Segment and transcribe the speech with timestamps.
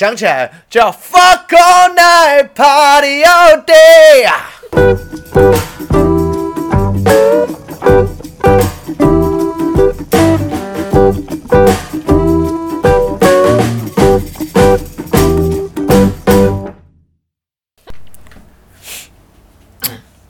[0.00, 4.48] 想起来叫 Fuck all night party all day 啊！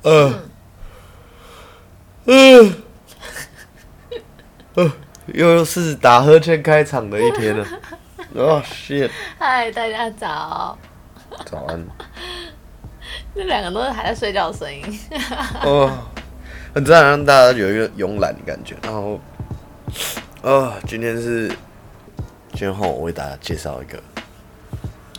[0.02, 0.42] 呃，
[2.24, 2.74] 嗯，
[4.74, 4.92] 呃，
[5.26, 7.64] 又是打呵欠开场的一天了。
[8.34, 9.10] 哦，shit！
[9.38, 10.78] 嗨，大家早！
[11.44, 11.84] 早安。
[13.34, 14.82] 这两个都是还在睡觉的声音。
[15.64, 15.90] 哦，
[16.72, 18.76] 很自然让大家有一个慵懒的感觉。
[18.84, 19.18] 然后，
[20.42, 21.48] 哦，今天是
[22.52, 24.00] 今天后我为大家介绍一个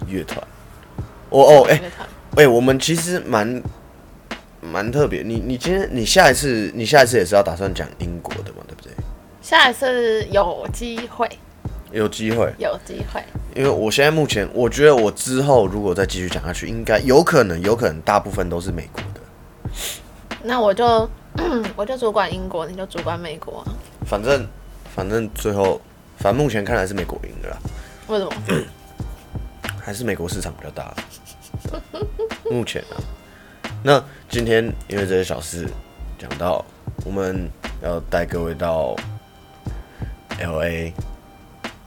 [0.07, 0.39] 乐团。
[1.31, 1.81] 哦哦，哎、
[2.37, 3.61] 哎、我们其实蛮
[4.61, 5.21] 蛮特别。
[5.21, 8.63] 你你今天你下一次你下一次也是要打算讲英国的嘛？
[8.67, 8.91] 对不对？
[9.41, 11.27] 下一次有机会，
[11.91, 13.23] 有机会，有机会。
[13.55, 19.21] 因为我现在目前我觉得我之后如果再继续讲下去，应该有可能有可能大部分都是美国的。
[20.43, 21.09] 那我就
[21.75, 23.73] 我就主管英国，你就主管美国啊。
[24.05, 24.47] 反正
[24.95, 25.81] 反正最后，
[26.17, 27.57] 反正目前看来是美国赢的啦，
[28.07, 28.31] 为什么？
[29.83, 30.93] 还是美国市场比较大。
[32.49, 32.95] 目前啊，
[33.83, 35.67] 那今天因为这些小事
[36.17, 36.63] 讲到，
[37.05, 37.49] 我们
[37.83, 38.95] 要带各位到
[40.39, 40.93] L A，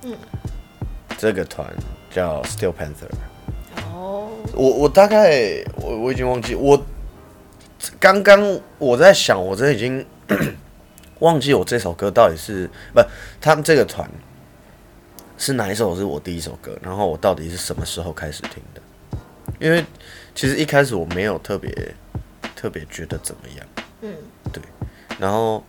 [0.04, 0.16] 嗯，
[1.16, 1.66] 这个团
[2.10, 3.08] 叫 Steel Panther。
[3.86, 6.80] 哦，我我大概我我已经忘记我
[7.98, 10.04] 刚刚我在想，我真的已经
[11.20, 13.00] 忘记我这首歌到底是不
[13.40, 14.08] 他们这个团
[15.38, 18.82] 是哪一首是我第一首歌，然后我到底是什么时候开始听的？
[19.58, 19.84] 因为
[20.34, 21.94] 其实一开始我没有特别
[22.54, 23.66] 特别觉得怎么样，
[24.02, 24.14] 嗯，
[24.52, 24.62] 对，
[25.18, 25.64] 然后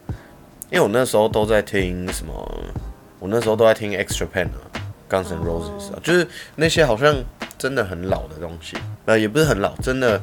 [0.69, 2.33] 因为我那时候都在听什么，
[3.25, 4.69] 我那时候都在听 Extra Pan 啊
[5.09, 7.15] ，Guns N' Roses 啊，就是那些好像
[7.57, 10.21] 真的很老的东西，呃，也不是很老，真的，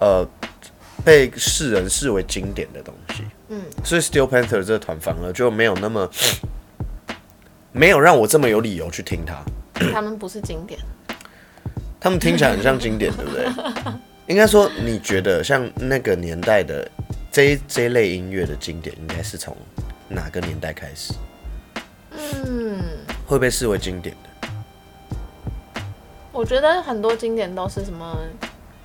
[0.00, 0.28] 呃，
[1.04, 3.22] 被世人视为经典的东西。
[3.50, 6.10] 嗯，所以 Steel Panther 这个团反而就没有那么，
[7.70, 9.40] 没有让我这么有理由去听它。
[9.92, 10.80] 他们不是经典，
[12.00, 13.46] 他们听起来很像经典，对不对？
[14.26, 16.90] 应该说，你觉得像那个年代的
[17.30, 19.56] 这这类音乐的经典，应该是从
[20.08, 21.12] 哪个年代开始
[22.16, 22.82] 嗯，
[23.26, 24.48] 会被视为经典的？
[26.32, 28.18] 我觉得很多经典都是什么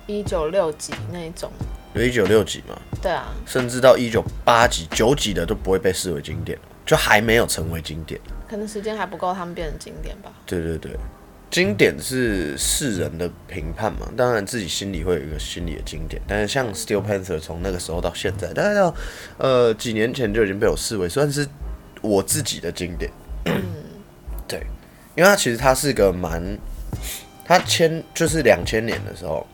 [0.06, 1.50] 一九六几那种。
[1.94, 8.18] 有一九六几嘛，对啊，甚至到一九八几、九几的都不会被视为经典，就还没有成为经典。
[8.48, 10.32] 可能时间还不够，他们变成经典吧。
[10.46, 10.92] 对对对，
[11.50, 16.22] 经典是世人的评判嘛，当然自己心里会有一个心理的经典。
[16.26, 18.94] 但是像 Steel Panther 从那个时候到现在，大概到
[19.36, 21.46] 呃几年前就已经被我视为算是
[22.00, 23.10] 我自己的经典。
[24.52, 24.60] 对，
[25.14, 26.58] 因为他其实他是个蛮，
[27.42, 29.46] 他千就是两千年的时候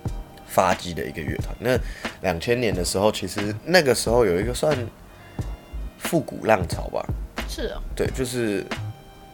[0.49, 1.55] 发迹的一个乐团。
[1.61, 1.79] 那
[2.23, 4.77] 两千年的时候，其实那个时候有一个算
[5.99, 7.07] 复古浪潮吧，
[7.49, 8.65] 是哦，对，就是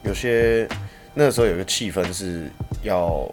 [0.02, 0.68] 有些
[1.14, 2.46] 那个时候有一个气氛是
[2.82, 3.26] 要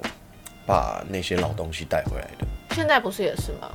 [0.66, 2.48] 把那些老东西带回来的。
[2.74, 3.70] 现在不是也是吗？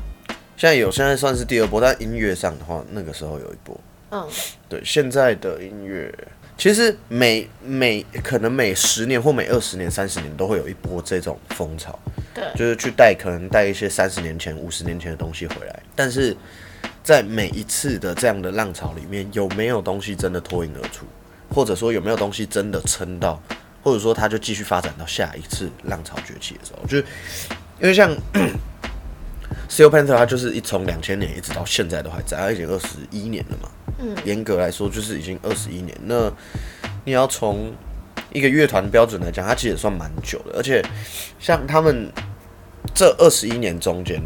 [0.56, 3.78] 现在有，现在算是第二波，但音乐上的话，那个时候有一波。
[4.08, 4.26] 嗯，
[4.68, 6.10] 对，现在的音乐
[6.58, 11.98] 其实每每可能每十年或每二十年、三十年都会有一波这种风潮，
[12.34, 15.82] 对，就是去带可能带一些三十年前、五十年前的东西回来。
[15.94, 16.34] 但是
[17.04, 21.04] 在每一次的这样的浪潮里面，有没有东西真的脱颖而出，
[21.50, 23.40] 或者说有没有东西真的撑到，
[23.82, 27.04] 或者说它就继续发展到下一次浪潮崛起的时候，就是
[27.80, 28.10] 因为像
[29.68, 33.68] Steel Panther，它就是一从两千年一直到现在都还在，它已经二十一年了嘛。
[34.24, 35.96] 严格来说就是已经二十一年。
[36.04, 36.30] 那
[37.04, 37.72] 你要从
[38.32, 40.56] 一个乐团标准来讲，它其实也算蛮久的。
[40.56, 40.84] 而且
[41.38, 42.10] 像他们
[42.94, 44.20] 这二十一年中间，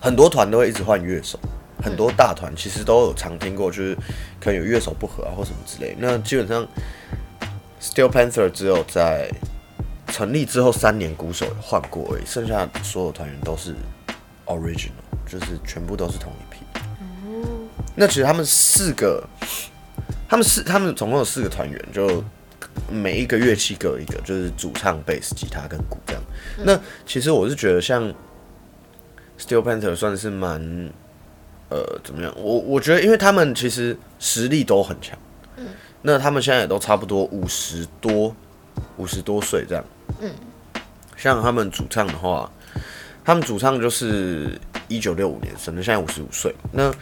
[0.00, 1.38] 很多团都会一直换乐手，
[1.82, 3.94] 很多大团其实都有常听过，就是
[4.40, 5.96] 可能有乐手不合啊或什么之类。
[5.98, 6.66] 那基本上
[7.80, 9.30] Steel Panther 只有在
[10.08, 13.74] 成立之后三年鼓手换过而已，剩下所有团员都是
[14.46, 14.90] original，
[15.26, 16.60] 就是全部都是同一批。
[17.96, 19.22] 那其实他们四个，
[20.28, 22.22] 他们四他们总共有四个团员，就
[22.90, 26.22] 每一个乐器各有一个，就是主唱、贝斯、吉他跟鼓这样。
[26.64, 28.12] 那其实我是觉得像
[29.38, 30.60] Steel Panther 算是蛮
[31.68, 32.34] 呃怎么样？
[32.36, 35.16] 我我觉得，因为他们其实实力都很强，
[36.02, 38.34] 那他们现在也都差不多五十多
[38.96, 39.84] 五十多岁这样。
[40.20, 40.30] 嗯，
[41.16, 42.50] 像他们主唱的话，
[43.24, 46.54] 他们主唱就是一九六五年生的，现在五十五岁。
[46.72, 46.92] 那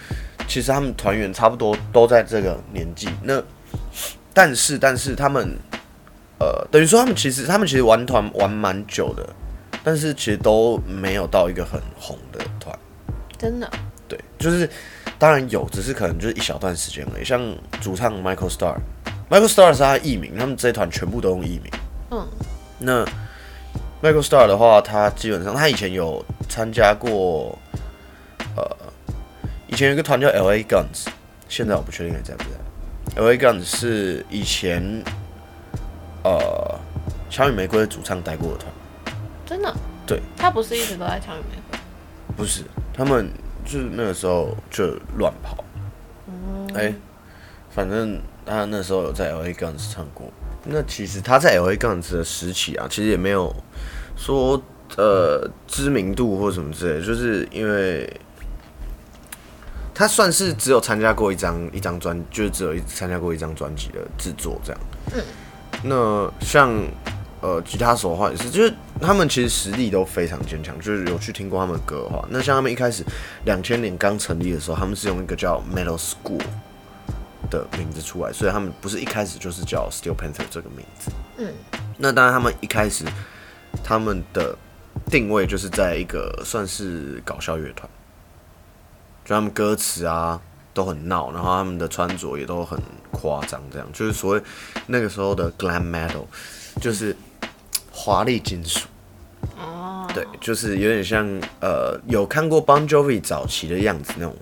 [0.49, 3.09] 其实他们团员差不多都在这个年纪。
[3.23, 3.43] 那
[4.33, 5.57] 但是但是他们
[6.39, 9.29] 呃，等于说他们其实他们其实玩团玩蛮久的，
[9.85, 12.77] 但是其实都没有到一个很红的团。
[13.39, 13.69] 真的，
[14.09, 14.69] 对，就是
[15.19, 17.25] 当然有，只是可能就是一小段时间而已。
[17.25, 17.41] 像
[17.81, 21.73] 主唱 Michael Star，Michael Star 是他的艺名，他们这一团全部都用艺名。
[22.11, 22.27] 嗯，
[22.79, 23.05] 那
[24.01, 27.92] Michael Star 的话，他基本上他以前有参加过，呃，
[29.73, 31.07] 以前有一个团叫 L A Guns，
[31.49, 33.23] 现在我不确定还在不在。
[33.23, 35.03] L A Guns 是以前
[36.23, 36.79] 呃
[37.31, 38.71] 枪与玫瑰的主唱带过的团，
[39.47, 39.75] 真的，
[40.07, 41.79] 对，他不是一直都在枪与玫瑰，
[42.37, 43.31] 不是他们
[43.65, 45.65] 就是那个时候就乱跑。
[46.75, 46.93] 哎、
[47.71, 50.31] 反正他那时候有在 L A Guns 唱过。
[50.65, 53.51] 那其实他在 L A Guns 的时期啊，其实也没有
[54.19, 54.63] 说
[54.99, 58.21] 呃知名度或什么之类，就是因为
[59.95, 64.81] 他算是只有参加过一张一张专，就是只有一参加过一张专辑的制作这样。
[65.15, 65.23] 嗯
[65.85, 66.73] 那像
[67.41, 73.05] 呃吉他手的话也是，就是他们其实实力都非常坚强，就是有去听过他们的歌的话，那像他们一开始
[73.45, 76.41] 两千年刚成立的时候，他们是用一个叫 Metal School
[77.51, 81.11] 的名字出来，所以他们不是一开始就是叫 Steel Panther 这个名字。
[81.39, 81.53] 嗯，
[81.99, 83.05] 那当然他们一开始
[83.83, 84.57] 他们的
[85.11, 87.91] 定位就是在一个算是搞笑乐团，
[89.25, 90.41] 就他们歌词啊
[90.75, 92.81] 都很闹，然后他们的穿着也都很
[93.11, 94.43] 夸张，这样就是所谓
[94.87, 96.25] 那个时候的 glam metal，
[96.81, 97.17] 就是
[97.91, 98.89] 华丽金属。
[99.59, 101.27] 哦，对，就是有点像
[101.61, 104.35] 呃，有看过 Bon Jovi 早期的样子那种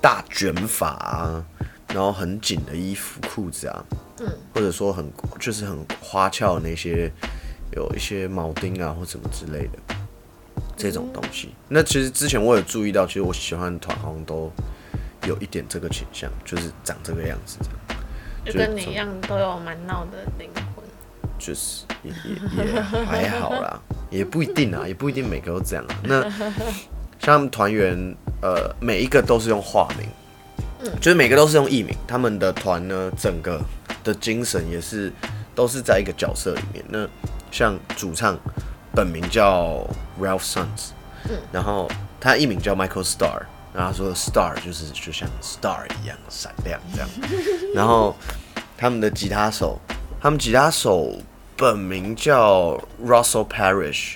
[0.00, 1.44] 大卷发啊，
[1.88, 3.84] 然后很紧的衣服裤子啊，
[4.20, 7.10] 嗯，或者说很就是很花俏的那些
[7.72, 9.78] 有一些铆钉啊或什么之类的
[10.76, 11.54] 这种东西。
[11.68, 14.52] 那其实之前我有注意到，其实我喜欢的团好像都
[15.26, 17.78] 有一点这个倾向，就是长这个样子这样。
[18.44, 20.84] 就跟你一样都有蛮闹的灵魂。
[21.38, 23.78] 就是也也也还好啦，
[24.10, 25.96] 也不一定啊，也不一定每个都这样啊。
[26.02, 26.32] 那
[27.18, 31.94] 像团员，呃，每一个都是用化名，就是每个都是用艺名。
[32.06, 33.60] 他们的团呢，整个
[34.02, 35.12] 的精神也是
[35.54, 36.82] 都是在一个角色里面。
[36.88, 37.06] 那
[37.50, 38.38] 像主唱
[38.96, 39.86] 本名叫
[40.18, 40.92] Ralph Sons，
[41.52, 41.86] 然后
[42.18, 43.42] 他艺名叫 Michael Star，
[43.74, 47.08] 然后他说 Star 就是就像 Star 一样闪亮这样。
[47.76, 48.16] 然后
[48.78, 49.78] 他们的吉他手，
[50.18, 51.12] 他们吉他手
[51.58, 54.14] 本名叫 Russell Parrish，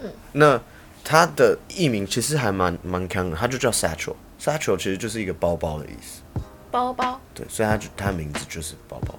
[0.00, 0.10] 嗯。
[0.32, 0.58] 那
[1.04, 6.22] 他的艺名其实还蛮蛮强的，他就叫 Satchel，Satchel 其实就是一个包包的意思，
[6.70, 7.20] 包包？
[7.34, 9.14] 对，所以他就他的名字就是包包，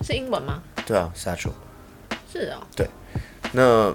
[0.00, 0.62] 是英文吗？
[0.86, 1.52] 对啊，Satchel。
[2.32, 2.66] 是哦，
[3.54, 3.94] 那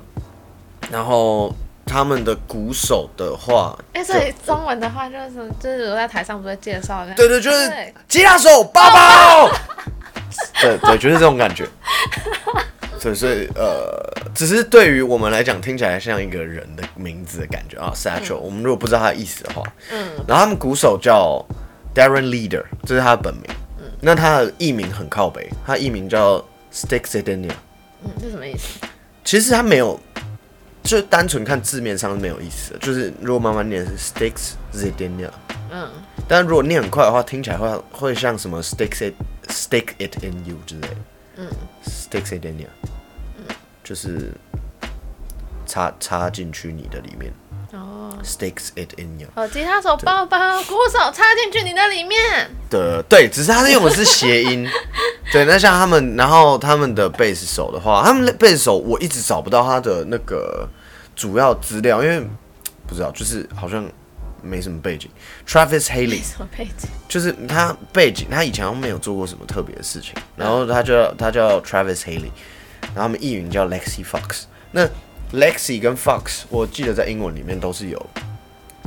[0.89, 1.53] 然后
[1.85, 7.69] 他们的鼓手的话，哎、所以中文的话就是就是我在台上不是介绍的，对对，就是
[8.07, 9.51] 吉他手包包，
[10.61, 11.67] 对对，就是这种感觉。
[13.01, 13.97] 对，所以呃，
[14.35, 18.35] 只是对于我们来讲，听起来像一个人的名字的感觉啊，Satchel。
[18.35, 21.45] 我们如果不知道他的意思的话，嗯，然后他们鼓手叫
[21.95, 23.43] Darren Leader，这是他的本名。
[23.79, 26.37] 嗯那他的艺名很靠北，他艺名叫
[26.73, 27.55] Sticks i d e n i a
[28.03, 28.79] 嗯，这什么意思？
[29.29, 29.99] 其实它没有，
[30.81, 32.79] 就单纯看字面上是没有意思的。
[32.79, 35.29] 就是如果慢慢念是 Sticks Zidania，
[35.69, 35.87] 嗯，
[36.27, 39.13] 但如果念很快的话，听起来会会像什么 Sticks it
[39.47, 40.95] Stick it in you 之类的。
[41.35, 41.47] 嗯
[41.85, 42.67] ，Sticks it in you，
[43.83, 44.31] 就是
[45.67, 47.31] 插插进去你的里面，
[48.23, 49.27] ，Sticks it in you。
[49.35, 54.67] 哦，吉他手包包，鼓手插进去你的里面，的对，只是他用的是谐音。
[55.31, 60.67] 对，那像他们，然后他们的贝斯手的话，他们的贝斯手我一直找不到他的那个
[61.15, 62.19] 主要资料，因为
[62.87, 63.85] 不知道，就是好像
[64.41, 65.09] 没什么背景。
[65.47, 66.89] Travis Haley 什么背景？
[67.07, 72.31] 就是他背景，他以前没有做过什么特别的事情，然后他叫他叫 Travis Haley，
[72.81, 74.45] 然后他们艺名叫 Lexi Fox。
[74.71, 74.87] 那
[75.31, 78.09] Lexi 跟 Fox，我记得在英文里面都是有，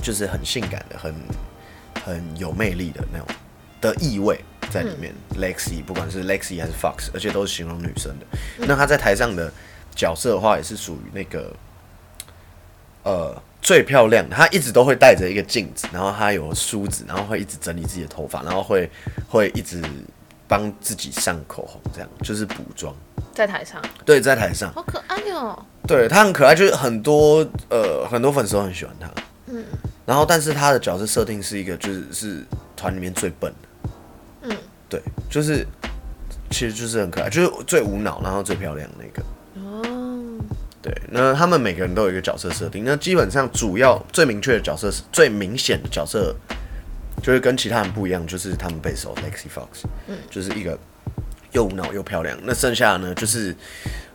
[0.03, 1.15] 就是很性感的、很
[2.05, 3.29] 很有魅力的那种
[3.81, 5.15] 的意味在里面。
[5.37, 8.27] Lexi 不管是 Lexi 还是 Fox，而且都是形容女生的。
[8.67, 9.53] 那她在台上的
[9.95, 11.55] 角色的话，也是属于那个
[13.05, 14.35] 呃最漂亮的。
[14.35, 18.91] 她一直都会带着一个镜子，然后她有梳子，然后会一直整理自己的头发，然后会
[19.29, 19.81] 会一直
[20.49, 22.93] 帮自己上口红，这样就是补妆。
[23.33, 25.65] 在台上，对，在台上，好可爱哦。
[25.87, 29.09] 对他很可爱，就是很多呃很多粉丝都很喜欢他。
[29.47, 29.65] 嗯
[30.05, 32.45] 然后，但是他的角色设定是一个，就是是
[32.77, 33.89] 团里面最笨的，
[34.43, 34.57] 嗯，
[34.89, 35.65] 对，就是
[36.51, 39.23] 其实就是很可爱，就是最无脑，然后最漂亮的那个。
[39.65, 40.45] 哦，
[40.83, 46.35] 对，那他们每个人都有一个角色设定，那基本上主要最明确的角色是最明显的角色，
[47.23, 50.77] 就是跟其他人不一样，就是他们贝手 Lexi Fox，嗯，就是一个
[51.53, 52.37] 又无脑又漂亮。
[52.43, 53.55] 那剩下的呢，就是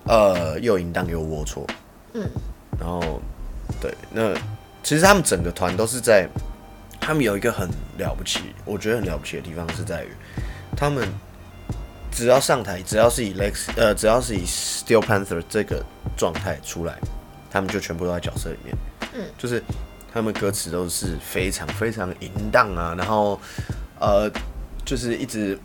[0.06, 1.66] 呃又淫荡又龌龊。
[2.14, 2.30] 嗯，
[2.80, 3.22] 然后
[3.82, 4.34] 对，那
[4.84, 6.28] 其实他们整个团都是在，
[7.00, 7.68] 他们有一个很
[7.98, 10.10] 了不起，我觉得很了不起的地方是在于，
[10.76, 11.08] 他们
[12.12, 15.84] 只要上台，只要是以 Lex 呃，只要是以 Steel Panther 这个
[16.16, 16.98] 状态出来，
[17.52, 18.76] 他们就全部都在角色里面。
[19.14, 19.62] 嗯，就是
[20.14, 23.40] 他们歌词都是非常非常淫荡啊，然后
[24.00, 24.32] 呃，
[24.86, 25.60] 就是一直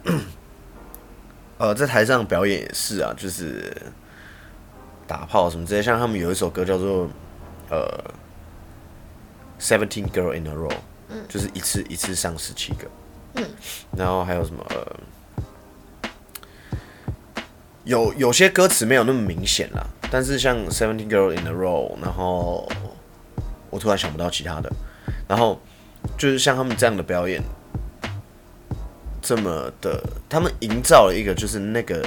[1.63, 3.73] 呃在台上表演也是啊，就是
[5.07, 7.09] 打炮什么之类，像他们有一首歌叫做
[7.71, 7.87] 呃
[9.61, 10.75] Seventeen Girl in a Row，
[11.09, 12.89] 嗯，就是一次一次上十七个，
[13.35, 13.49] 嗯，
[13.97, 14.67] 然后还有什么？
[17.85, 22.69] 有有些歌词没有那么明显啦，但是像 Seventeen Girl in a Row，然后
[23.71, 24.69] 我突然想不到其他的，
[25.29, 25.61] 然后
[26.19, 27.41] 就是像他们这样的表演，
[29.23, 32.07] 这么的，他们营造了一个就是那个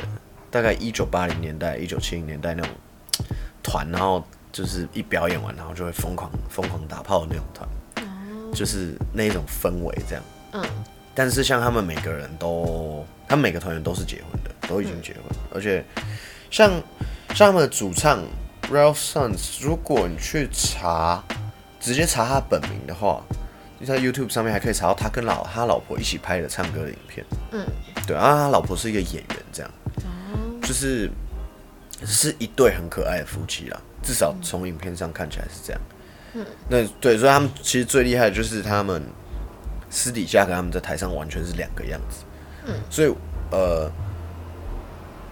[0.51, 2.71] 大概一九八零年代、一九七零年代那种
[3.63, 7.67] 团，然后就是一表演完，然后就会疯狂疯狂打炮的那种团，
[8.53, 10.23] 就是那种氛围这样。
[10.51, 10.63] 嗯，
[11.15, 14.51] 但是像他们每个人都，他们每个团员都是结婚的。
[14.67, 15.21] 都已经结婚，
[15.53, 15.85] 而且
[16.49, 16.71] 像
[17.35, 18.23] 像他们的主唱
[18.71, 21.23] Ralph Sons，如果你去查，
[21.79, 23.23] 直接查他本名的话，
[23.79, 27.25] 你在 YouTube 上面还可以查到他跟老他老婆一起拍的唱歌的影片。
[27.51, 27.65] 嗯，
[28.07, 29.71] 对啊，他老婆是一个演员，这样，
[30.61, 31.09] 就是
[32.05, 35.81] 是一对很可爱的夫妻啦，至少从影片上看起来是这样。
[36.33, 39.03] 嗯，那对，所以他们其实最厉害的就是他们
[39.89, 42.23] 私底下跟他们在台上完全是两个样子。
[42.65, 43.13] 嗯，所以
[43.51, 43.91] 呃。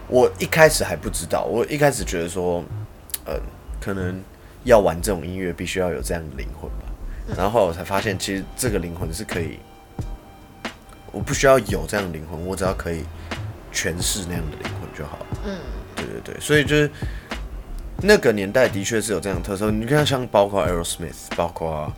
[0.09, 2.63] 我一开始还不知道，我一开始觉得说，
[3.25, 3.39] 呃，
[3.81, 4.21] 可能
[4.63, 6.92] 要玩这种音乐必须要有这样的灵魂吧。
[7.37, 9.59] 然后我才发现，其实这个灵魂是可以，
[11.11, 13.03] 我不需要有这样的灵魂，我只要可以
[13.73, 15.19] 诠释那样的灵魂就好。
[15.45, 15.57] 嗯，
[15.95, 16.89] 对对对，所以就是
[18.01, 19.71] 那个年代的确是有这样的特色。
[19.71, 21.91] 你看，像包括 Aerosmith，包括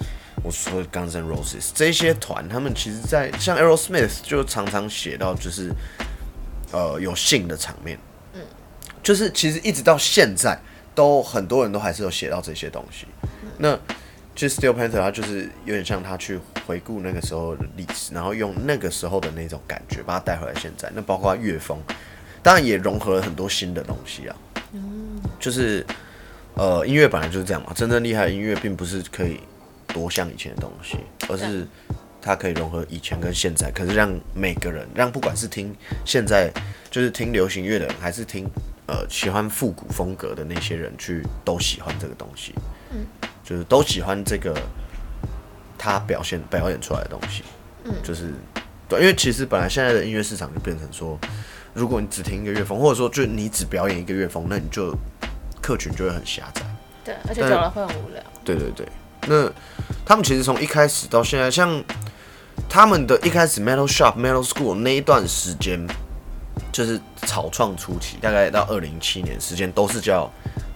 [0.44, 5.72] 我说 Guns N' Roses 这些团，他们其实，在像 Aerosmith 就常常写到就是。
[6.72, 7.98] 呃，有性的场面，
[8.34, 8.42] 嗯，
[9.02, 10.60] 就是其实一直到现在，
[10.94, 13.06] 都很多人都还是有写到这些东西。
[13.58, 13.80] 那
[14.36, 20.92] 其实 Steel Panther 他就是有点像他去回顾那个时候的历史，然后用那个时候的那种感觉把它带回来现在。
[20.94, 21.80] 那包括乐风，
[22.44, 24.36] 当然也融合了很多新的东西啊。
[24.74, 25.86] 嗯，就是
[26.56, 29.40] 呃，音乐本来就是这样嘛，真正厉害的音乐并不是可以
[29.88, 30.98] 多像以前的东西，
[31.30, 31.66] 而是。
[32.28, 35.72] 它可以融合以前跟现在，可是让每个人，让不管是听
[36.04, 36.52] 现在
[36.90, 38.50] 就是听流行乐的人，还是听
[38.88, 42.52] 呃喜欢复古风格的那些人，去都喜欢这个东西，
[42.90, 43.06] 嗯，
[43.46, 44.54] 就是都喜欢这个
[45.78, 47.44] 他表现表演出来的东西，
[47.86, 48.34] 嗯，就是
[48.90, 51.18] 对，因为其实本来现在的音乐市场就变成说，
[51.74, 54.94] 如果你只听一个乐风，或者说就你只表演一个乐风，那你就
[55.62, 56.62] 客群就会很狭窄，
[57.06, 58.86] 对，而且久了会很无聊，对对对，
[59.28, 59.50] 那
[60.04, 61.84] 他们其实从一开始到现在，像。
[62.70, 65.86] 他们的一开始 Metal Shop Metal School 那一段时间，
[66.72, 70.32] 就是草创初期，大概到二零一七年时间，都是叫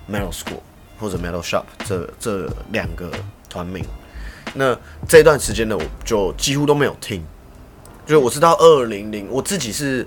[0.09, 0.59] Metal School
[0.99, 3.09] 或者 Metal Shop 这这两个
[3.49, 3.85] 团名。
[4.53, 4.77] 那
[5.07, 7.23] 这段时间呢，我就几乎都没有听，
[8.05, 10.05] 就是我是到二零零，我自己是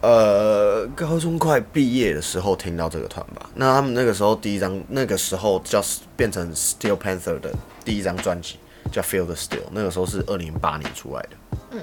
[0.00, 3.48] 呃高中快毕业的时候听到这个团吧。
[3.54, 5.82] 那他们那个时候第一张，那个时候叫
[6.16, 7.52] 变成 Steel Panther 的
[7.84, 8.56] 第一张专辑。
[8.92, 11.30] 叫 Feel the Steel，那个时候是二零零八年出来的。
[11.72, 11.80] 嗯，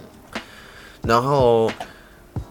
[1.01, 1.69] 然后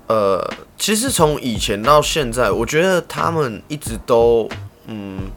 [0.07, 4.47] 呃，其实从以前到现在，我觉得他们一直都
[4.87, 5.31] 嗯，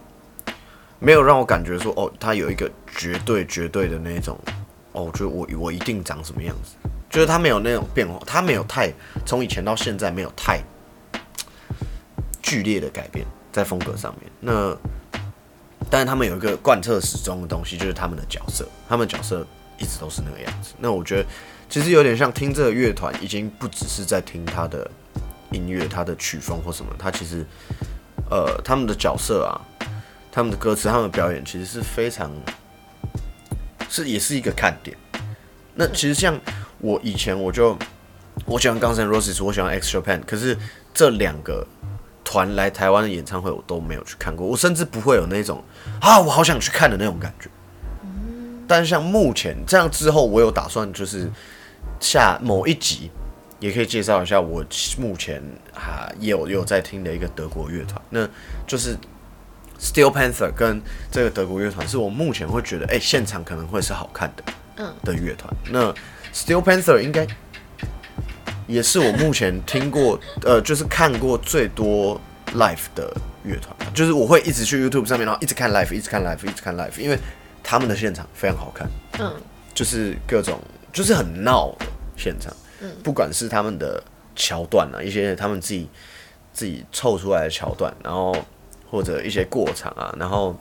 [1.04, 4.40] 没有让我感觉说哦，他有一个绝对绝对的那种
[4.94, 6.78] 哦，就我我一定长什么样子，
[7.10, 8.90] 就是他没有那种变化，他没有太
[9.26, 10.62] 从以前到现在没有太
[12.42, 14.32] 剧烈的改变在风格上面。
[14.40, 14.74] 那
[15.90, 19.46] 但是他们有一个贯彻始终的东西，就是他们的角色，他们角色
[19.78, 20.74] 一直都是那个样子。
[20.80, 21.26] 那我觉得
[21.68, 24.90] 其实有点像听这个乐团，已经不只是在听他的
[25.52, 27.46] 音乐、他的曲风或什么，他其实
[28.32, 29.60] 呃他们的角色啊、
[30.34, 32.30] 他们的歌词、他们的表演，其实是非常
[33.88, 34.98] 是也是一个看点。
[35.76, 36.38] 那其实像
[36.80, 37.78] 我以前我就
[38.46, 40.58] 我喜欢 Guns N' Roses，我喜欢 X Japan，可是
[40.94, 41.66] 这两个。
[42.26, 45.62] 团来台湾的演唱会我都没有去看过，我甚至不会有那种
[46.00, 47.48] 啊，我好想去看的那种感觉。
[48.66, 51.30] 但是像目前这样之后，我有打算就是
[52.00, 53.12] 下某一集
[53.60, 54.66] 也可以介绍一下我
[54.98, 55.44] 目前
[55.76, 58.28] 啊有有在听的一个德国乐团，那
[58.66, 58.98] 就是
[59.84, 64.44] Steel Panther 跟这个德国乐团是我目前会觉得哎现场可能会是好看的
[64.78, 64.94] 嗯。
[65.04, 65.54] 的乐团。
[65.70, 65.92] 那
[66.34, 67.28] Steel Panther 应该
[68.66, 72.20] 也是我目前听过呃，就是看过最多
[72.54, 73.14] live 的
[73.44, 77.20] 乐团，就是我会一直去 YouTube 上面，然后一直看 live，一直看 live，一直看 live，因为
[77.62, 78.88] 他们的现场非常好看，
[79.20, 79.34] 嗯，
[79.74, 80.58] 就是各种
[80.94, 81.86] 就是很闹的
[82.16, 82.90] 现场，嗯。
[83.04, 84.02] 不管是他们的
[84.34, 85.90] 桥段啊，一些他们自己
[86.54, 88.34] 自己凑出来的桥段，然后
[88.94, 90.56] 或者一些过场啊，然后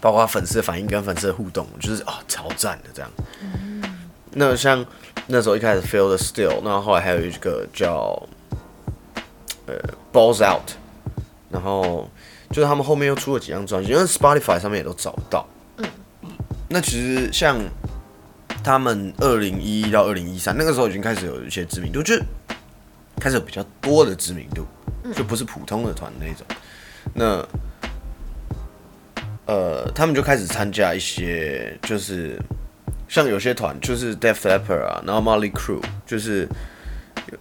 [0.00, 3.10] 包括粉丝的反应跟粉丝的互动，就是啊超赞的这样。
[4.32, 4.82] 那像
[5.26, 8.26] 那时候一开始 Feel the Still，那后来还有一个叫
[9.66, 9.74] 呃
[10.10, 10.70] Balls Out，
[11.50, 12.08] 然后
[12.48, 15.46] 就是他们后面又出了几张专辑，因为 Spotify 上面也都找得到。
[16.70, 17.58] 那其实像
[18.64, 22.18] 他们二零一一到二零一三那个时候已经开始有一些知名度，就
[23.20, 24.64] 开始有比较多的知名度，
[25.14, 26.46] 就不是普通的团那种。
[27.14, 27.46] 那
[29.46, 32.36] 呃，他们就开始参加一些，就是
[33.08, 36.48] 像有些团，就是 Def Leppard 啊，然后 Molly Crew，就是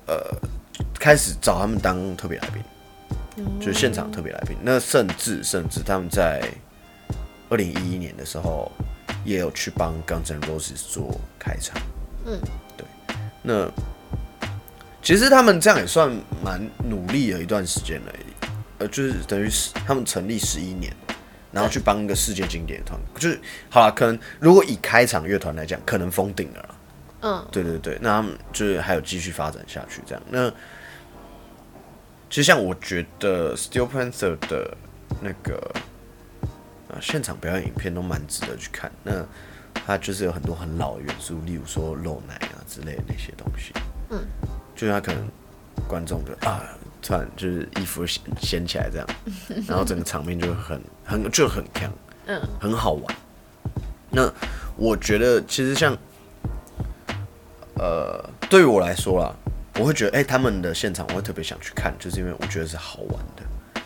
[0.05, 0.15] 呃
[0.99, 2.63] 开始找他们当特别来宾，
[3.59, 4.55] 就是现场特别来宾。
[4.61, 6.47] 那甚至甚至他们在
[7.49, 8.71] 二零一一年的时候，
[9.23, 11.75] 也有去帮 Guns N' Roses 做开场。
[12.25, 12.39] 嗯，
[12.77, 12.85] 对。
[13.41, 13.69] 那
[15.01, 16.11] 其实他们这样也算
[16.43, 18.13] 蛮努力了一段时间了，
[18.79, 20.93] 呃，就是等于是他们成立十一年，
[21.51, 23.39] 然后去帮一个世界经典团，就是
[23.69, 26.75] 好了，可能如果以开场乐团来讲，可能封顶了啦。
[27.21, 30.23] 嗯，对对对，那他们就是还有继续发展下去这样。
[30.29, 30.49] 那
[32.29, 34.77] 其实像我觉得 Steel Panther 的
[35.21, 35.73] 那个
[36.89, 38.91] 啊现场表演影片都蛮值得去看。
[39.03, 39.25] 那
[39.85, 43.71] 它就是有很多很老的元素，例如说露奶啊之类的那些东西。
[44.09, 44.19] 嗯，
[44.75, 45.27] 就是他可能
[45.87, 46.63] 观众的啊，
[47.05, 49.07] 突然就是衣服掀掀起来这样，
[49.67, 51.93] 然后整个场面就很很就很强，
[52.25, 53.15] 嗯，很好玩。
[54.09, 54.27] 那
[54.75, 55.95] 我觉得其实像
[57.75, 59.35] 呃，对于我来说啦，
[59.79, 63.43] 我会觉得哎、他们的现场我会特别想去看，就是因为我觉得是好玩的，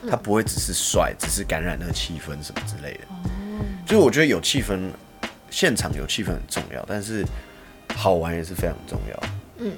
[0.09, 3.01] 它不会只是帅，只是感染那个气氛什么之类的。
[3.85, 4.79] 就是我觉得有气氛，
[5.49, 7.25] 现场有气氛很重要，但是
[7.95, 9.23] 好玩也是非常重要。
[9.57, 9.73] 嗯，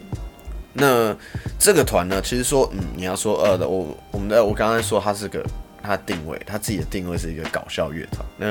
[0.73, 1.15] 那
[1.60, 5.45] 这个团呢，其实说，嗯，你要说，呃，我我们的我刚才说它是个
[5.84, 8.25] 它的定位，它自己的定位是一个搞笑乐团。
[8.38, 8.47] 那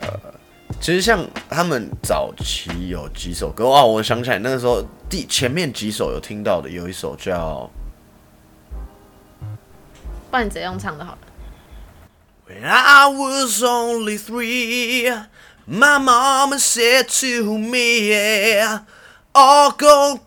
[0.00, 0.20] 呃，
[0.80, 7.70] 其实像他们早期有几首歌啊，我想起来那个时候第前面几首有听到的，有一首叫
[10.30, 11.18] 不然你直接用唱的好了。
[12.48, 15.10] When I was only three,
[15.66, 18.62] my mama said to me,
[19.32, 20.20] "All go,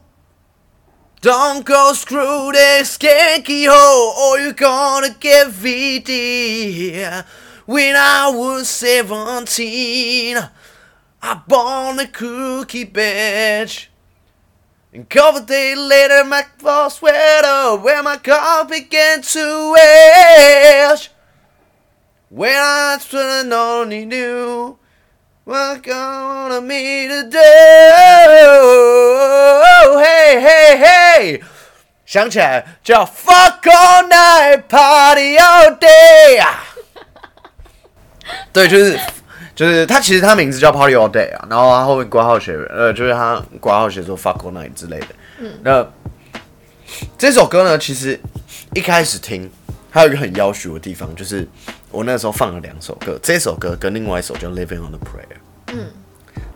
[1.26, 7.24] don't go screw this skanky hole, or you're gonna get VD."
[7.66, 10.38] When I was seventeen,
[11.24, 13.90] I bought a cookie bench.
[14.94, 21.10] And couple days later, my fall sweater where my car began to ash.
[22.30, 24.78] When I should only knew
[25.46, 27.38] wanted me to do.
[30.02, 31.42] Hey, hey, hey!
[32.06, 36.64] 想起来叫 Fuck all night, party all day 啊！
[38.52, 39.00] 对，就是
[39.56, 45.08] 就是他其实他名字叫 Party All Day 啊，然后他后面挂号写呃，就是他挂号写说 Fuck All Night 之类的。
[45.40, 45.88] 嗯，那
[47.18, 48.20] 这首歌呢，其实
[48.74, 49.52] 一开始听，
[49.92, 51.48] 还有一个很要求的地方，就是
[51.96, 55.38] 我那时候放了两首歌，这首歌跟另外一首叫 Living on the Prayer。
[55.68, 55.88] 嗯，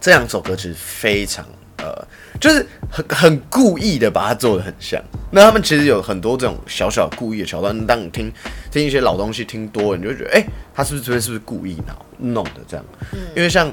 [0.02, 1.46] 这两首歌其实非常
[1.78, 2.06] 呃，
[2.42, 5.02] 就是很很故意的把它做的很像。
[5.32, 8.30] 那他们其实有很多这种小小故意的桥段，当你听
[8.70, 12.86] 听一些老东西听多了，你就会觉得，哎、他是不是这边是不是故意闹弄的这样？
[13.34, 13.72] 因为像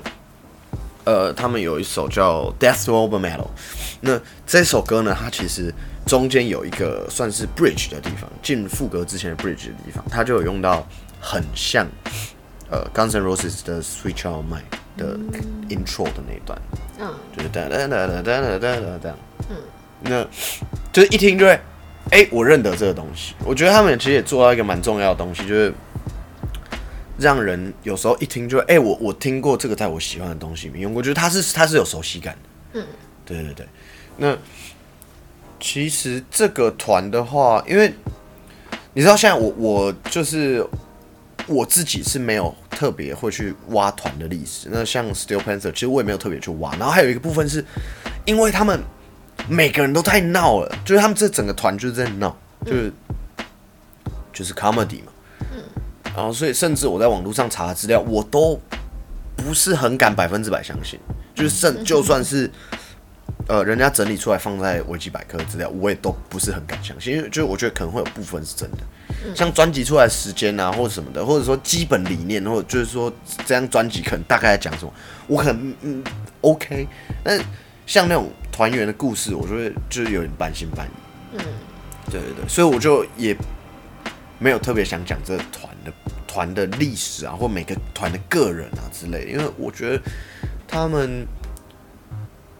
[1.02, 3.38] 呃，他们有一首叫《Death Over Metal》，
[4.00, 5.72] 那这首歌呢，它其实
[6.04, 10.86] 中间有一个算是 bridge 的地方，进副歌之前的 bridge 的地方，它就有用到
[11.20, 11.86] 很像
[12.70, 14.60] 呃 Guns N' Roses 的 Switch On My
[14.96, 15.16] 的
[15.68, 16.60] Intro 的那一段，
[16.98, 19.14] 嗯，就是哒哒哒哒哒哒哒哒，
[19.50, 19.56] 嗯，
[20.02, 20.26] 那
[20.92, 21.60] 就是一听就会，
[22.10, 23.34] 哎、我认得这个东西。
[23.44, 25.72] 我觉得他们其实也做到一个蛮重要的东西，就是。
[27.18, 32.80] 让人有时候一听就哎、我我听过这个，在我喜欢的东西里面我觉得他它是它是有熟悉感的。
[32.80, 32.86] 嗯，
[33.24, 33.66] 对对对。
[34.18, 34.36] 那
[35.58, 37.90] 其实这个团的话，因为
[38.92, 40.62] 你知道，现在我我就是
[41.46, 44.68] 我自己是没有特别会去挖团的历史。
[44.70, 46.70] 那像 Steel Panther，其实我也没有特别去挖。
[46.72, 47.64] 然后还有一个部分是，
[48.24, 48.80] 因为他们
[49.48, 52.92] 每个人都太闹了，就是他们这整个团就是在闹，就是、
[54.32, 55.12] 就是 comedy 嘛。
[55.40, 55.62] 嗯
[56.16, 58.58] 然后所以甚至我在网络上查资料，我都
[59.36, 60.98] 不是很敢百分之百相信，
[61.34, 62.50] 就是甚就算是
[63.46, 68.78] 呃，人家整理出来放在维基百科的资料，我也都不是很敢相信，因为就是我觉得可能会有部分是真的，
[69.34, 74.92] 像专辑出来时间啊，或者什么的，或者说基本理念，或者就是说这张专辑可能大概在讲什么，
[75.26, 76.04] 我可能嗯
[76.42, 76.86] OK，
[77.24, 77.38] 但
[77.86, 80.90] 像那种团员的故事，我就会就是有点半信半疑。
[81.32, 81.40] 嗯，
[82.10, 83.36] 对对对，所以我就也
[84.38, 85.92] 没有特别想讲这个团的
[86.26, 90.02] 团的历史啊，或每个团的个人啊之类的，因为我觉得
[90.68, 91.26] 他们，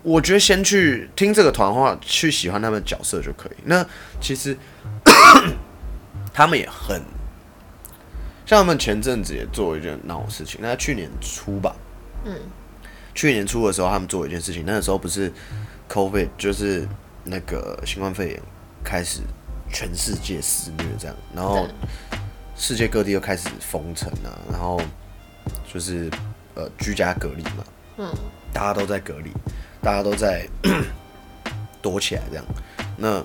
[0.03, 3.57] 我觉得先去听这个团的话，去喜欢他们的角色就可以。
[3.65, 3.85] 那
[4.21, 4.57] 其实
[6.37, 7.01] 他们也很
[8.45, 11.75] 像他们前阵子也做一件闹的事情，那去年初吧，
[12.27, 12.39] 嗯，
[13.15, 15.33] 去年初的时候他们做一件事情，那个时候不是
[15.89, 16.87] COVID 就是
[17.25, 18.43] 那个新冠肺炎
[18.85, 19.23] 开始
[19.73, 21.67] 全世界肆虐这样，然后
[22.55, 24.79] 世界各地又开始封城啊，然后
[25.73, 26.11] 就是
[26.55, 27.65] 呃居家隔离嘛，
[27.97, 28.15] 嗯，
[28.53, 29.33] 大家都在隔离，
[29.81, 30.47] 大家都在
[31.81, 32.45] 躲起来这样，
[32.99, 33.25] 那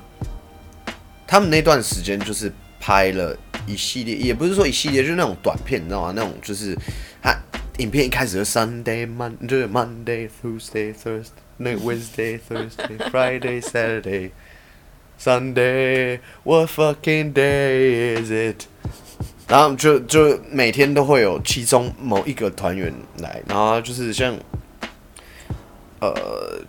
[1.27, 6.13] 他们那段时间就是拍了一系列，也不是说一系列，就是那种短片，你知道吗？
[6.15, 6.75] 那种就是
[7.21, 7.33] 他
[7.77, 14.31] 影片一开始就 Sunday Mon 就是 Monday Tuesday Thursday 那个 Wednesday Thursday Friday Saturday
[15.19, 18.65] Sunday What fucking day is it？
[19.47, 24.35] 然后就就每天都会有其中某一个团员来，然后就是像
[25.99, 26.13] 呃，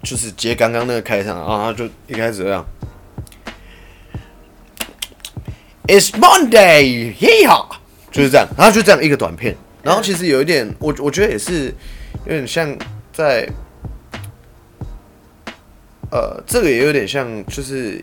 [0.02, 2.62] 就是接刚刚那个开场，然后他就一开始这样。
[5.88, 7.68] It's Monday，耶哈，
[8.10, 11.74] 就是这样，然后就这样一个短片，然后其实有一点，我我觉得也是
[12.24, 12.76] 有点像
[13.12, 13.48] 在，
[16.10, 18.02] 呃，这个也有点像，就是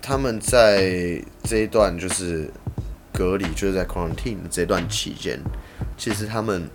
[0.00, 2.50] 他们在这一段就是
[3.12, 5.38] 隔离，就是在 quarantine 这段期间，
[5.98, 6.66] 其实他们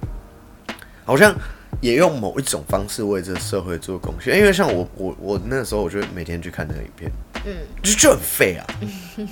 [1.04, 1.36] 好像
[1.82, 7.12] 也用某一种方式为这个社会做贡献，因为像我我我那个时候，我就每天去看那个影片。
[7.46, 8.66] 嗯，就就很废啊，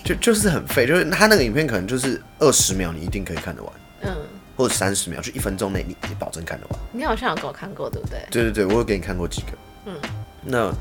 [0.05, 4.15] 就就是很废，就是他那个影片可能就是二十秒，你一定可以看得完，嗯，
[4.55, 6.79] 或者三十秒，就一分钟内你你保证看得完。
[6.93, 8.19] 你好像有给我看过，对不对？
[8.31, 9.47] 对对对，我有给你看过几个，
[9.87, 9.95] 嗯，
[10.43, 10.71] 那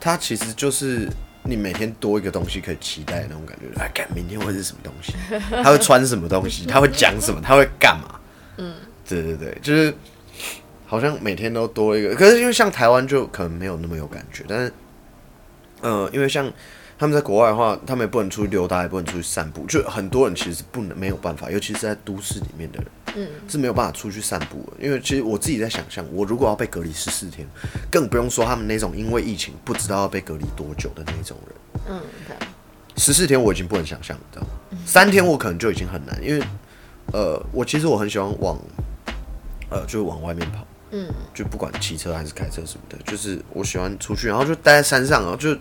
[0.00, 1.08] 他其实就是
[1.44, 5.12] 你每天多一个东西可以期待的那种感觉，哎，看明天会是什么东西，
[5.62, 8.18] 他会穿什么东西，他会讲什么，他会干嘛？
[8.56, 8.74] 嗯，
[9.08, 9.94] 对对对，就是
[10.86, 14.72] 好像每天都多一个，可是因为像台湾就可能没有那么有感觉，但是。
[15.82, 16.50] 呃，因为像
[16.98, 24.82] 他们在国外的话，他们也不能出去溜达，也不能出去散步，就很多人其实是不能没有办法，尤其是在都市里面的人，嗯，是没有办法出去散步的。
[24.82, 27.46] 因为其实我自己在想象，我如果要被隔离十四天，
[27.90, 32.00] 更不用说他们那种因为疫情不知道要被隔离多久的那种人，嗯，
[32.96, 34.46] 十四天我已经不能想象，知道
[34.86, 36.42] 三天我可能就已经很难，因为
[37.12, 38.58] 呃，我其实我很喜欢往
[39.70, 40.66] 呃，就是往外面跑。
[40.92, 45.52] 嗯，就不管骑车还是开车什么的，就是我喜欢出去，然后就待在山上啊，就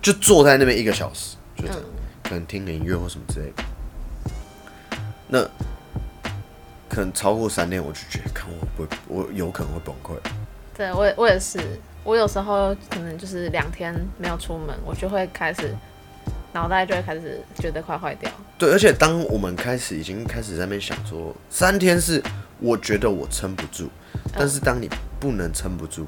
[0.00, 1.80] 就坐在那边一个小时，就这样，
[2.22, 3.64] 可能听音乐或什么之类的。
[5.26, 5.42] 那
[6.88, 10.16] 可能超过三天，我就觉得，看我不会，我有可能会崩溃。
[10.76, 11.58] 对我，我也是，
[12.04, 15.74] 我有时候可能就是两天没有出门，我就会开始
[16.52, 18.30] 脑袋就会开始觉得快坏掉。
[18.56, 22.22] 对，而且当我们开始已经开始在那边想说，三天是
[22.60, 23.88] 我觉得我撑不住。
[24.32, 26.06] 但是当你不能撑不住，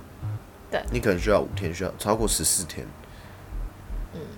[0.70, 2.86] 对，你可能需要五天，需要超过十四天，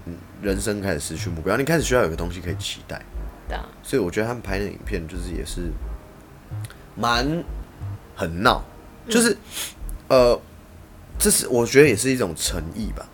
[0.06, 3.00] 嗯人生开始失去目标，你开始需要有个东西可以期待，
[3.48, 5.70] 对啊，所以我觉得他们拍那影片就是也是
[6.94, 7.26] 蛮
[8.14, 8.62] 很闹，
[9.08, 9.36] 就是
[10.08, 10.38] 呃，
[11.18, 13.06] 这是我觉得也是一种诚意吧，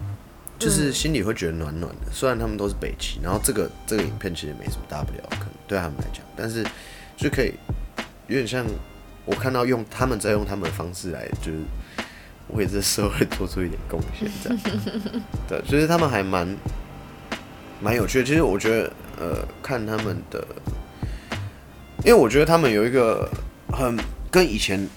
[0.58, 2.12] 就是心里会觉得暖暖的。
[2.12, 6.66] 虽然他们都是北齐，然后这个这个影片其实没什么大不了，可能对他们来讲，但是
[7.16, 7.54] 就可以
[8.26, 8.66] 有点像。
[9.24, 11.58] 我看到用他们在用他们的方式来，就是
[12.48, 14.58] 为这社会做出一点贡献，这样。
[15.48, 16.56] 对，其实他们还蛮
[17.80, 18.24] 蛮有趣的。
[18.24, 20.44] 其实我觉得，呃，看他们的，
[22.04, 23.30] 因为我觉得他们有一个
[23.72, 23.96] 很
[24.30, 24.88] 跟以前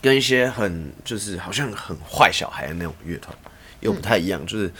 [0.00, 3.36] 跟一些很就是好像很坏小孩的那种乐团
[3.80, 4.72] 又不太一样，就是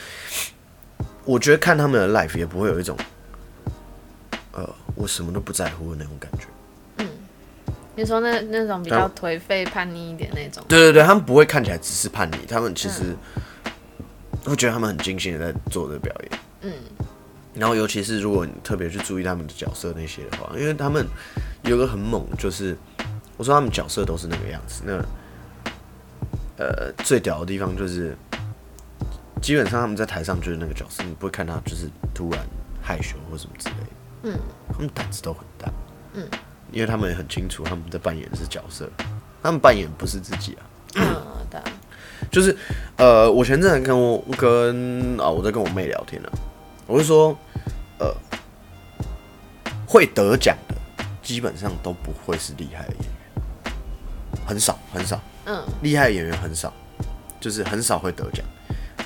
[1.24, 2.96] 我觉得看他们的 life 也不会有一种
[4.52, 6.46] 呃我什么都不在乎的那种感觉。
[8.00, 10.64] 你说那那种比较颓废、叛逆一点那种？
[10.66, 13.14] 对对对，他们不会看起来只是叛逆，他们其实
[14.42, 16.40] 会觉得他们很精心的在做这个表演。
[16.62, 16.72] 嗯，
[17.52, 21.06] 然后尤其是如果你特别去注意他们的角色那些的话，因为他们
[21.64, 22.74] 有个很猛，就是
[23.36, 24.82] 我说他们角色都是那个样子。
[24.86, 24.94] 那
[26.56, 28.16] 呃，最屌的地方就是，
[29.42, 32.40] 基本上他们在台上就是那个角色，你不会看他就是突然
[32.80, 33.90] 害羞或什么之类的。
[34.22, 34.38] 嗯，
[34.72, 35.70] 他们胆子都很大。
[36.14, 36.26] 嗯。
[36.72, 38.88] 因为他们也很清楚他们在扮演的是角色，
[39.42, 40.62] 他们扮演不是自己啊。
[40.96, 41.60] 嗯，对。
[42.30, 42.56] 就是
[42.96, 46.28] 呃，我前阵子跟我跟啊，我在跟我妹聊天呢、
[46.86, 47.36] 我就说，
[47.98, 48.14] 呃，
[49.86, 50.74] 会得奖的
[51.22, 53.74] 基本上都不会是厉害的演员，
[54.46, 56.72] 很少很少，嗯，厉害的演员很少，
[57.40, 58.44] 就是很少会得奖，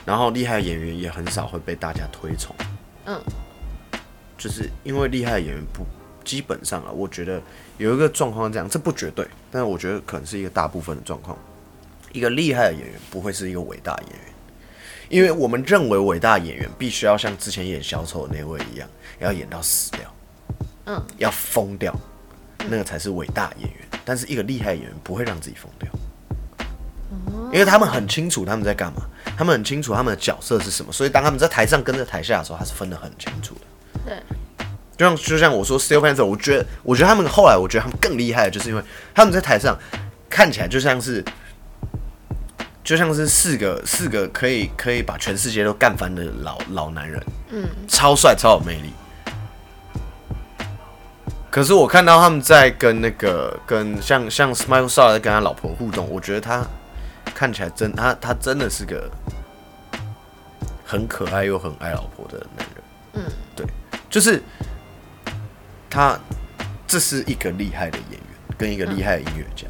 [0.05, 2.55] 然后厉害的演员也很少会被大家推崇，
[3.07, 3.19] 嗯，
[4.37, 5.87] 就是因为厉害的演员不
[6.25, 7.41] 基本上啊，我觉得
[7.79, 11.37] 有一个状况这样，这不绝对，但是我觉得可能是一个大部分的状况。
[12.13, 14.21] 一个厉害的演员不会是一个伟大的演员，
[15.09, 20.15] 因为我们认为伟大的演员必须要像之前演小丑的那位一样，要演到死掉，
[20.87, 21.93] 嗯，要疯掉，
[22.69, 23.81] 那个才是伟大的演员。
[24.05, 25.91] 但是一个厉害的演员不会让自己疯掉，
[27.53, 29.03] 因为他们很清楚他们在干嘛，
[29.37, 33.61] 他们很清楚他们的角色是什么，所以当他们在台上跟在台下的时候，他是分得很清楚的。
[34.05, 34.23] 对，
[34.97, 38.83] 就像就像我说，Steel Panther，我觉得我觉得他们后来我觉得他们更厉害的，就是因为
[39.15, 39.77] 他们在台上
[40.31, 41.25] 看起来就像是
[42.85, 48.93] 就像是四个四个可以可以把全世界都干翻的老老男人，嗯，超帅超有魅力。
[51.51, 56.67] 可是我看到他们在跟那个跟像像 Smile Star 在跟他老婆互动，我觉得他
[57.33, 59.09] 看起来真他他真的是个
[60.85, 62.85] 很可爱又很爱老婆的男人。
[63.15, 63.23] 嗯，
[63.55, 63.65] 对，
[64.11, 64.43] 就是
[65.95, 66.19] 他
[66.89, 68.29] 这是一个厉害的演员
[68.59, 69.69] 跟一个厉害的音乐家。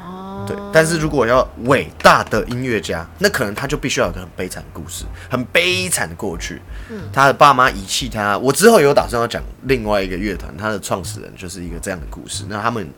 [0.00, 6.62] 哦，对，但是如果要伟大的音乐家，那可能他就必须要有个很悲惨的故事，很悲惨的过去。
[6.88, 8.38] 嗯他的爸妈遗弃他。
[8.38, 12.44] 我之后有打算要讲另外一个乐团，他的创始人就是一个这样的故事。
[12.48, 12.88] 那他们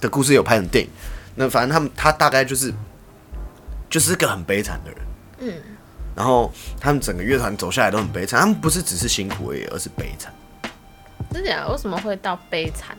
[0.00, 0.90] 的故事有拍成电影。
[1.34, 2.72] 那反正他们他大概就是
[3.90, 5.00] 就是个很悲惨的人。
[5.40, 5.52] 嗯，
[6.14, 10.32] 然后他们整个乐团走下来都很悲惨，他们不是只是辛苦而已，而是悲惨。
[11.32, 11.68] 真的？
[11.70, 12.96] 为什么会到悲惨？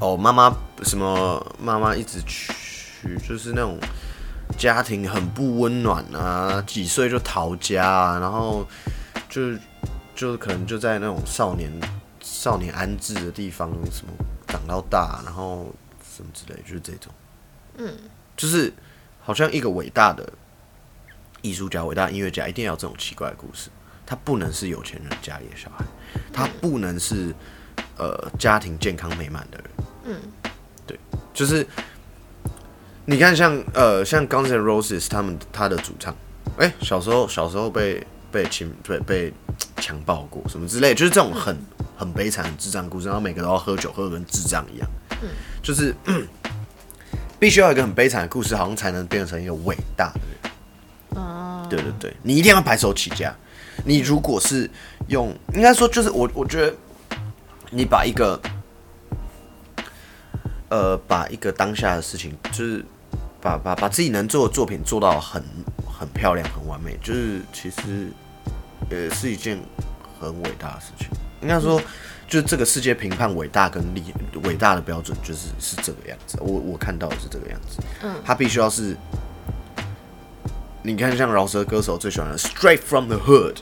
[0.00, 2.52] 哦，妈妈什么妈妈一直去，
[3.26, 3.78] 就是那种
[4.56, 8.66] 家庭很不温暖啊，几岁就逃家啊，然后
[9.28, 9.54] 就
[10.14, 11.70] 就可能就在那种少年
[12.20, 14.12] 少年安置的地方，什么
[14.46, 15.72] 长到大，然后
[16.16, 17.12] 什么之类，就是这种，
[17.76, 17.94] 嗯，
[18.36, 18.72] 就是
[19.20, 20.30] 好像一个伟大的
[21.42, 23.70] 艺术家、伟大的音乐家，一定要有这种奇怪的故事。
[24.06, 25.84] 他不能是有钱人家里的小孩，
[26.32, 27.32] 他不能是
[28.00, 29.70] 呃家庭健康美满的人。
[30.04, 30.16] 嗯，
[30.86, 30.98] 对，
[31.34, 31.66] 就是
[33.04, 36.14] 你看像呃像 Guns N' Roses 他们他的主唱，
[36.56, 39.32] 哎、小时候小时候被被侵被被
[39.76, 41.56] 强暴过什么之类，就是这种很
[41.96, 44.88] 很悲惨、很智障的故事，然后每个都要喝酒，喝的跟智障一样，
[45.22, 45.28] 嗯
[45.62, 45.94] 就是
[47.38, 51.22] 必须要有一个很悲惨的故事，好像才能变成一个伟大的人。
[51.22, 53.34] 哦，对对对，你一定要白手起家。
[53.84, 54.70] 你如果是
[55.08, 56.74] 用，应该说就是我，我觉得
[57.70, 58.40] 你把一个，
[60.68, 62.84] 呃，把一个当下的事情，就是
[63.40, 65.42] 把把把自己能做的作品做到很
[65.86, 68.10] 很漂亮、很完美，就是其实
[68.90, 69.58] 呃是一件
[70.20, 71.08] 很伟大的事情。
[71.40, 71.80] 应该说，
[72.28, 74.02] 就是这个世界评判伟大跟厉
[74.42, 76.38] 伟大的标准，就是是这个样子。
[76.40, 77.80] 我我看到的是这个样子。
[78.02, 78.96] 嗯，他必须要是。
[80.82, 83.56] 你看，像饶舌歌手最喜欢的 “straight from the hood”，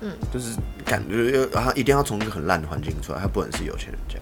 [0.00, 4.18] 嗯，就是感觉他一定要从一个很烂的环境出来，他不能是有钱人家。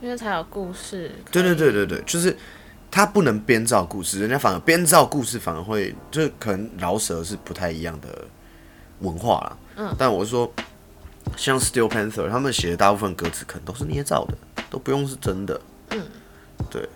[0.00, 1.12] 因为才有故事。
[1.30, 2.36] 对对对对对，就是
[2.90, 8.24] 他不能编造故事，人家反而编造故事反而会，就是可能饶舌是不太一样的
[9.00, 9.56] 文化啦。
[9.76, 10.50] 嗯，但我是说，
[11.36, 14.34] 像 Steel Panther 他们写的大部分歌词可能都是捏造的，
[14.70, 15.60] 都不用是真的。
[15.90, 16.02] 嗯，
[16.70, 16.88] 对。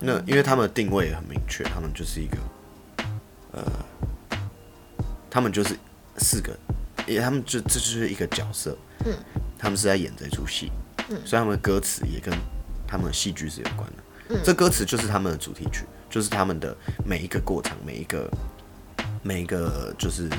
[0.00, 2.36] 那因为他们的定位也很明确，他们就是一个，
[3.52, 3.62] 呃，
[5.30, 5.74] 他们就是
[6.18, 6.56] 四个，
[7.06, 8.76] 也他们就这就是一个角色。
[9.04, 9.12] 嗯，
[9.58, 10.70] 他们是在演这出戏。
[11.10, 12.32] 嗯所以他们的歌词也跟
[12.86, 14.02] 他们的戏剧是有关的。
[14.30, 16.74] 嗯这歌词就是他们的主题曲，就是他们的
[17.04, 18.30] 每一个过场，每一个
[19.22, 20.30] 每一个就是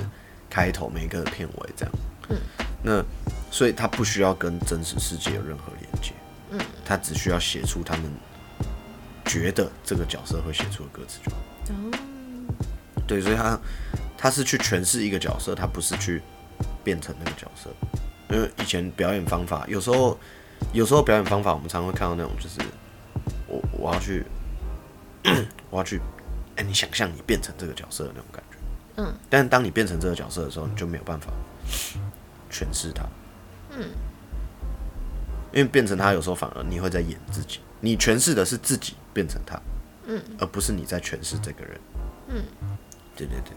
[0.49, 1.95] 开头，每一个片尾这样。
[2.29, 2.37] 嗯，
[2.81, 3.05] 那
[3.51, 6.13] 所以他不需要跟真实世界有任何连接。
[6.49, 8.03] 嗯，他只需要写出他们
[9.25, 11.37] 觉得这个角色会写出的歌词就好。
[11.69, 11.91] 哦，
[13.05, 13.59] 对，所以他
[14.25, 16.19] 他是去诠释一个角色，他不是去
[16.83, 17.69] 变成那个角色。
[18.31, 20.17] 因为以前表演方法，有时候
[20.73, 22.59] 有时候表演方法，我们常常会看到那种，就是
[23.47, 24.25] 我我要去
[25.69, 26.01] 我要去，
[26.55, 28.57] 哎、你想象你变成这个角色的那种感觉。
[28.95, 29.13] 嗯。
[29.29, 31.31] 但是当你变成这个角色的时候，你就没有办法
[32.51, 33.03] 诠释它。
[33.77, 33.91] 嗯。
[35.53, 39.61] 因为变成他，有时候反而你会在演自己，你诠释的是自己变成他，
[40.07, 41.79] 嗯，而不是你在诠释这个人。
[42.29, 42.43] 嗯，
[43.15, 43.53] 对对对，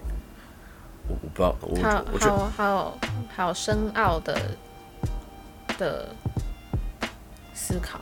[1.09, 2.99] 我我不知道，我好我觉得好好
[3.35, 4.39] 好深奥的
[5.79, 6.09] 的
[7.55, 8.01] 思考。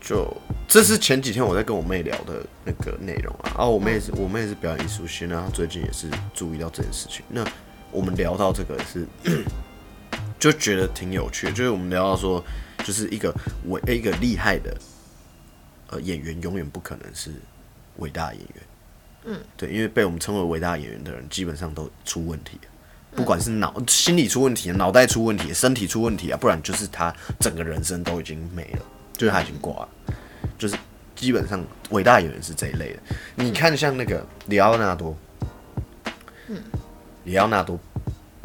[0.00, 0.26] 就
[0.66, 3.52] 这是前几天我在跟我妹聊的那个内容啊。
[3.58, 7.24] 啊，我妹也是，我妹也是表演艺术系，那她最近也是注意到这件事情。
[7.28, 7.44] 那
[7.90, 9.06] 我们聊到这个是，
[10.38, 12.42] 就觉得挺有趣的，就是我们聊到说，
[12.84, 13.34] 就是一个
[13.66, 14.74] 伟一个厉害的
[15.90, 17.32] 呃演员，永远不可能是
[17.96, 18.62] 伟大演员。
[19.24, 22.68] 嗯，对，因为被我们称为伟大演员的人，基本上都出问题了。
[23.16, 28.80] 不管是脑心理出问题、脑袋出问题、身体出问题啊，不然就是他整个人生都已经没了，
[29.16, 29.88] 就是他已经挂了，
[30.56, 30.76] 就是
[31.16, 33.00] 基本上伟大演员是这一类的。
[33.34, 35.16] 你看像那个里奥纳多，
[36.48, 36.62] 嗯，
[37.24, 37.78] 里奥纳多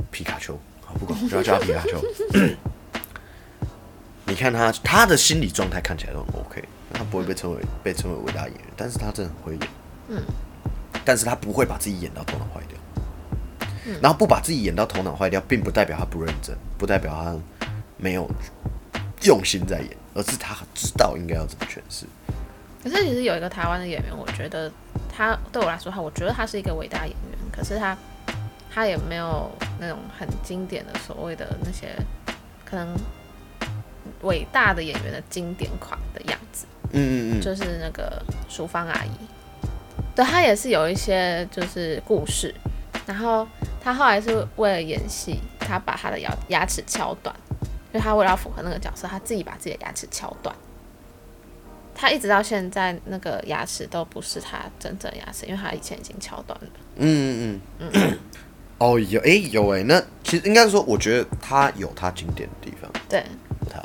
[0.10, 2.02] 皮卡丘，好不管我就要叫他皮卡丘。
[4.26, 9.70] 你看他他的心理状态看起来都很 OK，他不会被称为被称为伟大演员，但是他真的很会演，
[10.08, 10.24] 嗯，
[11.06, 12.78] 但是他不会把自己演到头脑坏掉。
[14.02, 17.36] 然后不把自己演到头脑坏掉，并不代表他不认真，不代表他
[17.98, 18.30] 没有
[19.24, 22.06] 用心在演，而是他知道应该要怎么诠释。
[22.82, 24.72] 可是其实有一个台湾的演员，我觉得
[25.14, 27.40] 他对我来说，他我觉得他是一个伟大演员。
[27.52, 27.98] 可是他
[28.74, 31.90] 他也没有那种很经典的所谓的那些
[32.66, 32.96] 可能
[34.22, 36.66] 伟大的演员的经典款的样子。
[36.92, 39.12] 嗯嗯嗯，就是那个淑芳阿姨，
[40.16, 42.54] 对他也是有一些就是故事。
[43.06, 43.46] 然后
[43.84, 47.36] 他后来是为了演戏，他把他的牙牙齿敲断，
[47.92, 50.56] 因为他为了要符合那个角色，他自己把自己的牙齿敲断。
[51.94, 56.68] 他一直到现在那个牙齿都不是他真正牙齿，因为他以前已经敲断了。
[56.96, 58.18] 嗯嗯嗯。
[58.78, 62.90] 哦，有哎有哎，那其实应该说，我觉得他有他经典的地方。
[63.10, 63.24] 对。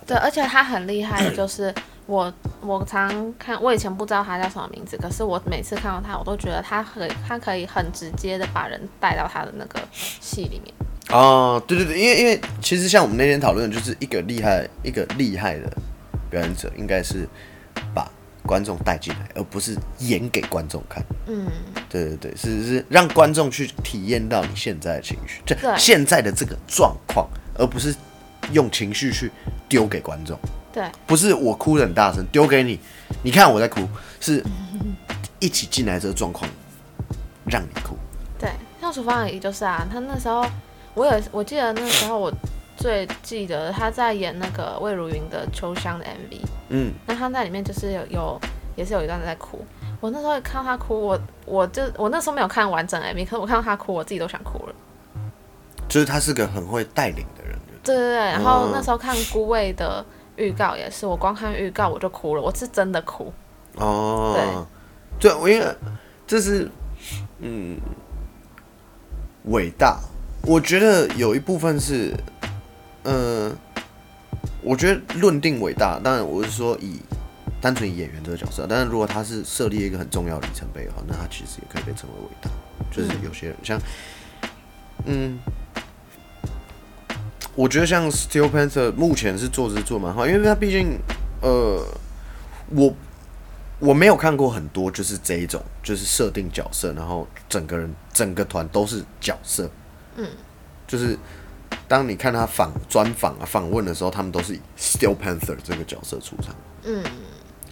[0.07, 1.75] 对，而且他很厉害，就是。
[2.09, 10.75] 我我常看，我以前不知道他叫什么名字，可是我每次看到他，我都觉得他很他可以很直接的把人带到他的那个戏里面。
[11.11, 15.71] 哦，对对对，因为因为其实像我们那天讨论，就是一个厉害一个厉害的
[16.31, 17.29] 表演者，应该是
[17.94, 18.11] 把
[18.42, 21.05] 观众带进来，而不是演给观众看。
[21.27, 21.47] 嗯，
[21.90, 27.94] 对对对，是是让观众去体验到你现在的情绪，就现在的这个状况，而不是
[28.53, 29.31] 用情绪去
[29.68, 30.38] 丢给观众。
[30.79, 32.79] 对，不是我哭的很大声丢给你，
[33.25, 33.81] 你看我在哭，
[34.21, 34.41] 是
[35.41, 36.49] 一起进来这个状况
[37.47, 37.97] 让你哭。
[38.38, 38.49] 对，
[38.81, 40.47] 像楚芳阿姨就是啊，她那时候
[40.95, 42.33] 我有我记得那时候我
[42.77, 48.41] 最记得她在演那个魏如云的《秋香》的 MV，嗯，那她在里面就是有有
[48.77, 49.67] 也是有一段在哭，
[49.99, 54.75] 我那时候看到她哭，我我就我那时候没有看完整 MV，可是我看到她哭，我自己都想哭了。
[55.88, 57.59] 就是她是个很会带领的人。
[57.83, 60.05] 对对对，然后那时候看孤味的。
[60.38, 63.33] 预告也是，我光看预告我就哭了，我是真的哭。
[63.74, 64.64] 哦，
[65.18, 65.66] 对，对，我因为
[66.27, 66.70] 这是
[67.40, 67.77] 嗯
[69.46, 70.01] 伟大，
[70.42, 72.14] 我觉得有一部分是，
[73.03, 73.55] 嗯，
[74.62, 77.01] 我觉得论定伟大，当然我是说以
[77.61, 82.48] 单纯以演员这个角色，但是如果他是设立一个很重要的里程碑的话，那他其实也可以被称为伟大。
[82.90, 83.79] 就是有些人像，
[85.05, 85.38] 嗯。
[87.59, 90.97] 我觉得像 Steel Panther 目前是做是做蛮好，因为他毕竟，
[91.42, 91.85] 呃，
[92.68, 92.94] 我
[93.81, 99.68] 我没有看过很多就是这一种，就是设定角色，然后整个人整个团都是角色，
[100.14, 100.25] 嗯，
[100.87, 101.18] 就是
[101.88, 107.03] 当你看他访专访啊访问的时候，他们都是以 Steel Panther 这个角色出场，嗯，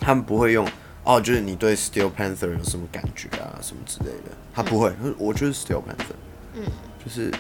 [0.00, 0.68] 他们不会用
[1.04, 6.16] 哦，就是你对 Steel Panther 有什么感觉啊什么之类的，他不会，我就是 Steel Panther，
[6.54, 6.64] 嗯，
[7.04, 7.32] 就是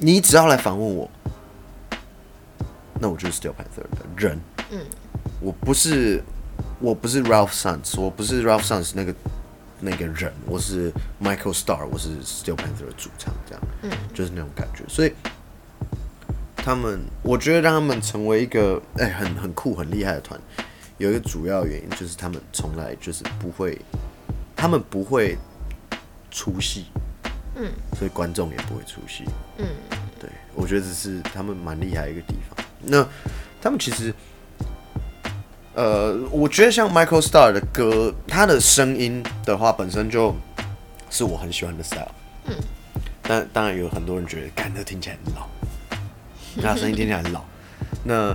[0.00, 1.08] 你只要来访问我。
[3.00, 4.38] 那我就是 Steel Panther 的人，
[4.70, 4.80] 嗯，
[5.40, 6.22] 我不是，
[6.80, 9.14] 我不是 Ralph Sans，我不是 Ralph Sans 那个
[9.80, 14.82] 那个人，我是 Michael Star，我是 Steel Panther 的主唱，这样，嗯，就是那种感觉。
[14.88, 15.12] 所以
[16.56, 20.40] 他们，我觉得让他们成为一个哎很很酷很厉害的团，
[20.98, 23.80] 有一个主要原因就是他们从来就是不会，
[24.56, 25.38] 他们不会
[26.32, 26.86] 出戏，
[27.54, 29.24] 嗯，所以观众也不会出戏，
[29.58, 29.66] 嗯，
[30.20, 32.57] 对，我觉得这是他们蛮厉害一个地方。
[32.82, 33.06] 那
[33.60, 34.14] 他们其实，
[35.74, 40.34] 呃，我觉得像 Michael Star 的歌，他的声音的话，本身就
[41.10, 42.12] 是我很喜欢的 style。
[42.46, 42.54] 嗯。
[43.22, 45.48] 但当然有很多人觉得，干，那听起来很老，
[46.62, 47.44] 那声音听起来很老。
[48.04, 48.34] 那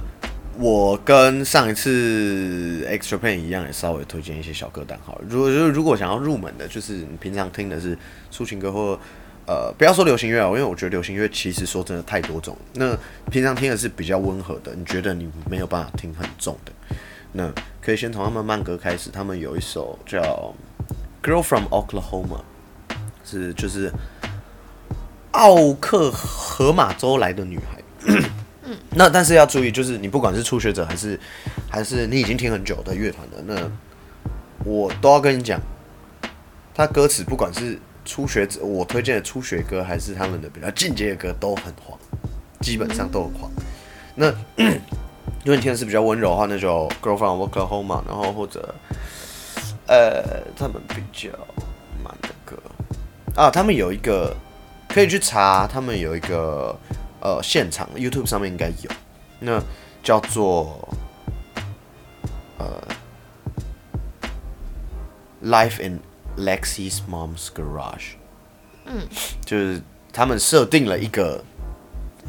[0.60, 5.22] 我跟上一次 Extra Pain 一样，也稍微推荐一些小歌单好了。
[5.28, 7.98] 如果就如果想要入门的，就是你平常听的是
[8.32, 9.00] 抒情歌或。
[9.46, 12.58] 呃，不要说流行乐啊，因为我觉得流行乐其实说真的太多种。
[12.76, 12.98] 那
[13.30, 16.72] 平常听的是比较温和的，你觉得你没有办法听很重的，
[17.34, 19.10] 那可以先从他们慢歌开始。
[19.10, 20.54] 他们有一首叫
[21.28, 22.40] 《Girl from Oklahoma》，
[23.26, 23.92] 是就是
[25.32, 27.84] 奥克荷马州来的女孩。
[28.06, 31.20] 嗯，那但是要注意，就是你不管是初学者还是
[31.70, 33.70] 还是你已经听很久的乐团的，那
[34.64, 35.60] 我都要跟你讲，
[36.74, 41.98] 他歌词不管是初学者我推荐的初学歌，还是他们的比较进阶的歌，都很黄，
[42.62, 43.52] 基本上都很黄。
[44.16, 44.32] 那
[45.44, 48.74] 如果你听的是比较温柔的话，那就 Girl from Oklahoma，然后或者
[49.88, 51.30] 呃他们比较
[52.04, 52.58] 慢的歌
[53.36, 54.36] 啊，他们有一个
[54.88, 56.78] 可以去查，他们有一个
[57.20, 58.92] 呃现场 YouTube 上面应该有，
[59.40, 59.62] 那
[60.02, 60.88] 叫做
[62.58, 62.66] 呃
[65.44, 66.00] Life in
[66.38, 68.14] Lexi's Mom's Garage，
[68.86, 69.08] 嗯，
[69.46, 69.82] 就是
[70.12, 71.44] 他们设定了一个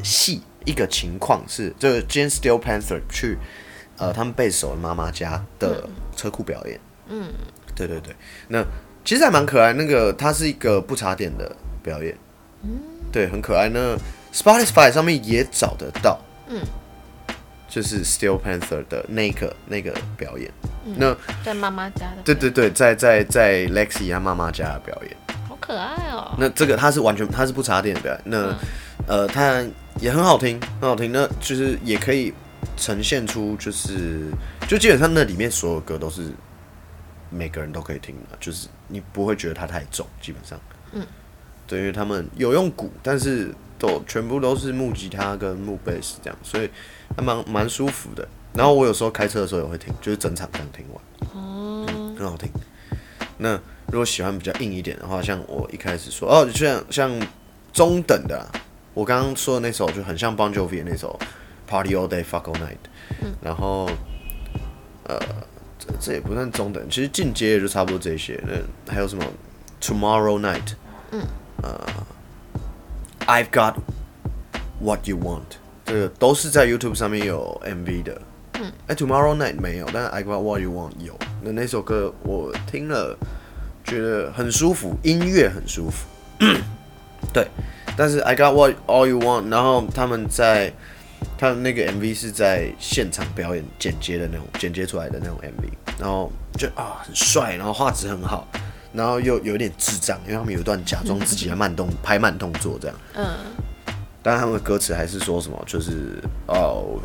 [0.03, 0.41] 戏。
[0.65, 3.37] 一个情况是，就是 Jane Steel Panther 去
[3.97, 6.79] 呃他们贝斯手的妈妈家的车库表演。
[7.07, 7.31] 嗯，
[7.75, 8.15] 对对对，
[8.47, 8.65] 那
[9.03, 9.73] 其实还蛮可爱。
[9.73, 12.17] 那个它是一个不插电的表演，
[12.63, 12.79] 嗯，
[13.11, 13.69] 对，很可爱。
[13.69, 13.95] 那
[14.33, 16.59] Spotify 上面也找得到，嗯，
[17.75, 20.49] 就是 Steel Panther 的那个那个表演。
[20.95, 21.13] 那
[21.43, 25.17] 在妈妈家的，对对对，在在在 Lexi 他妈妈家的表演，
[25.49, 26.33] 好可爱哦。
[26.39, 28.21] 那这个它是完全它是不插电的表演。
[28.23, 28.55] 那
[29.05, 29.61] 呃，它
[29.99, 31.11] 也很好听，很好听。
[31.11, 32.33] 那就是也可以
[32.77, 34.31] 呈现出，就是
[34.69, 36.31] 就基本上那里面所有歌都是
[37.29, 40.57] 每个人都可以听的，就是你不会觉得它太重，基本上。
[40.93, 41.05] 嗯。
[41.67, 46.69] 对，因为他们有用鼓，但是都全部都是木吉他跟木贝斯这样，所以
[47.15, 48.27] 还蛮蛮舒服的。
[48.53, 51.33] 然后我有时候开车的时候也会听，就是整场这样听完。
[51.33, 51.85] 哦。
[52.17, 52.49] 很好听。
[53.37, 57.27] 那如果喜欢比较硬一点的话，像我一开始说哦，像像
[57.73, 58.49] 中等的。
[58.93, 61.19] 我刚刚说的那首就很像 Bon Jovi 的那首
[61.67, 62.77] Party All Day Fuck All Night，
[63.41, 63.89] 然后
[65.03, 65.19] 呃
[65.77, 68.41] 这这也不算中等，其实进阶也就差不多这些。
[68.47, 69.25] 那还有什么
[69.81, 70.75] Tomorrow Night，
[71.11, 71.21] 嗯，
[71.61, 71.77] 呃
[73.26, 73.74] I've Got
[74.80, 75.42] What You Want，
[75.84, 78.20] 这个都是在 YouTube 上面有 MV 的。
[78.54, 81.18] 嗯，哎 Tomorrow Night 没有，但是 I Got What You Want 有。
[81.42, 83.16] 那那首歌我听了
[83.84, 86.06] 觉得很舒服，音乐很舒服。
[87.32, 87.46] 对。
[87.96, 90.72] 但是 I got what all you want，然后他们在
[91.36, 95.68] 他的那个 MV 是在现场表演剪接的那种剪接出来的那种 MV，
[95.98, 98.48] 然后就啊很帅，然后画质很好，
[98.95, 102.97] 然后又有点智障，因为他们有一段假装自己在慢动拍慢动作这样。
[103.15, 103.25] 嗯。
[104.23, 106.99] 但他们的歌词还是说什么，就是哦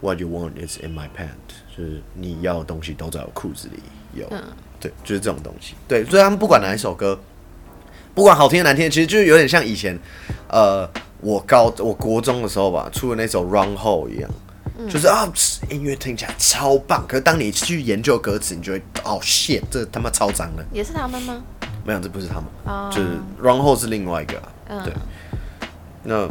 [0.00, 3.80] ，What you want is in my pant，就是你要的东西都在我裤子里
[4.14, 4.26] 有。
[4.30, 4.42] 嗯。
[4.80, 5.74] 对，就是这种东西。
[5.86, 7.18] 对，所以他们不管哪一首歌。
[8.14, 9.94] 不管好听难听，其实就是有点像以前，
[10.48, 10.88] 呃，
[11.20, 14.30] 我高我国中的时候吧，出的那首《Run Hole》一样，
[14.90, 15.26] 就是啊，
[15.70, 20.64] 音乐听起来超棒，可是当你去研究歌词，你就会哦，shit，这他妈超脏的。
[20.72, 21.42] 也是他们吗？
[21.84, 22.44] 没有，这不是他们，
[22.90, 23.08] 就是
[23.40, 24.42] 《Run Hole》是另外一个。
[24.68, 24.92] 嗯，对。
[26.04, 26.28] 那，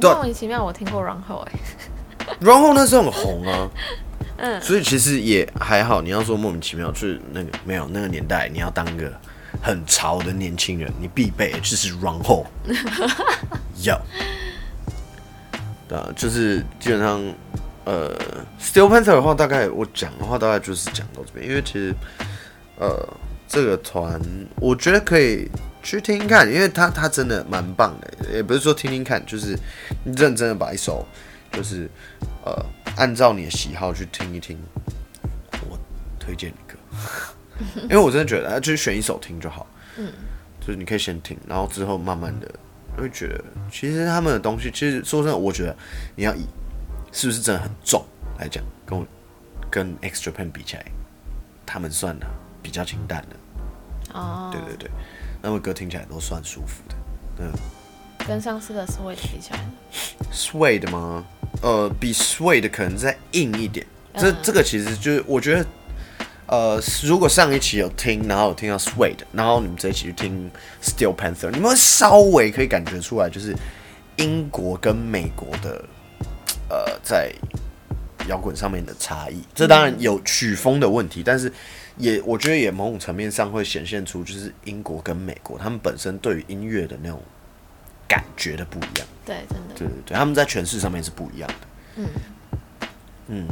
[0.00, 1.52] 莫名其妙，我听过《Run Hole》哎，
[2.44, 3.68] 《Run Hole》那时候很红啊。
[4.38, 6.02] 嗯，所以其实也还好。
[6.02, 9.12] 你要说莫名其妙，就是那个没有那个年代，你要当个。
[9.62, 12.44] 很潮的年轻人，你必备就是 run hole，
[13.82, 13.96] 有，
[15.88, 17.22] 对啊，就是基本上，
[17.84, 18.16] 呃
[18.60, 21.94] ，Steel Panther 的话，大概我讲的话，大概就是讲到这边，因为其实，
[22.78, 23.06] 呃，
[23.46, 24.20] 这个团
[24.56, 25.48] 我觉得可以
[25.82, 29.56] 去听听看，因为他他真的蛮棒的，也不是说听听看，就是
[30.04, 31.06] 认真的把一首，
[31.52, 31.88] 就是
[32.44, 32.64] 呃，
[32.96, 34.58] 按照你的喜好去听一听，
[35.70, 35.78] 我
[36.18, 36.78] 推荐你歌。
[37.82, 39.66] 因为我真的觉得，就是选一首听就好。
[39.96, 40.10] 嗯，
[40.60, 42.50] 就是你可以先听，然后之后慢慢的
[42.96, 45.76] 会觉得，其实他们的东西，其实说真的，我觉得
[46.14, 46.46] 你要以
[47.12, 48.04] 是不是真的很重
[48.38, 49.06] 来讲，跟我
[49.70, 50.84] 跟 Extra Pen 比起来，
[51.66, 52.26] 他们算的
[52.62, 53.36] 比较清淡的。
[54.18, 54.90] 哦，对对对，
[55.42, 56.94] 那么歌听起来都算舒服的。
[57.38, 57.52] 嗯，
[58.26, 59.60] 跟上次的 Sway 比起来
[60.32, 61.24] ，Sway 的吗？
[61.62, 63.86] 呃，比 Sway 的可能再硬一点。
[64.16, 65.66] 这这个其实就是我觉得。
[66.54, 70.48] 呃，如果上一期有听，然后有听到 Suede，然后你们这一期去听
[70.80, 73.52] Steel Panther，你们稍微可以感觉出来，就是
[74.18, 75.84] 英国跟美国的
[76.68, 77.32] 呃在
[78.28, 79.42] 摇滚上面的差异。
[79.52, 81.52] 这当然有曲风的问题，但是
[81.96, 87.20] 也我觉得也某种层面上会显现出，就是英国跟美国他们本身对于音乐的那种
[88.06, 89.08] 感觉的不一样。
[89.24, 89.74] 对，真的。
[89.74, 91.66] 对对对，他们在诠释上面是不一样的。
[91.96, 92.06] 嗯
[93.26, 93.48] 嗯，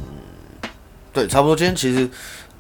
[1.13, 1.57] 对，差不多。
[1.57, 2.09] 今天其实。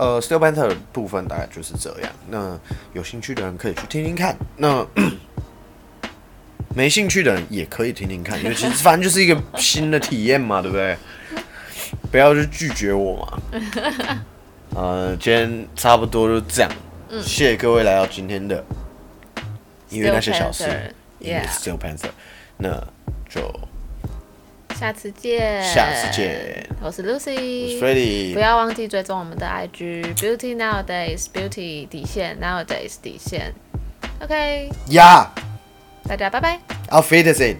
[0.02, 2.10] 呃，Steel Panther 的部分大概就是这样。
[2.28, 2.58] 那
[2.92, 4.84] 有兴趣的人可以去听听看，那
[6.74, 10.96] 没兴趣的人也可以听听看，因为其实反正就是一个新的体验嘛，对不对？
[12.10, 13.38] 不要去拒绝我嘛。
[14.74, 16.70] 呃，今天差不多就这样。
[17.22, 18.64] 谢谢各位来到今天的
[19.88, 20.64] 因为那些小事，
[21.20, 22.10] 音乐 Steel Panther。
[22.56, 22.82] 那
[23.28, 23.40] 就
[24.82, 26.66] 下次见，下次见。
[26.80, 33.54] 我是 Lucy，我是 Freddy 不要忘记追踪我们的 IG Beauty Nowadays Beauty 底线 Nowadays 底线。
[34.20, 35.30] OK，呀
[36.08, 36.58] 大家拜拜。
[36.90, 37.58] ，Auf Wiedersehen。